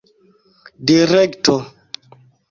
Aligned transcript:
direkto 0.87 1.57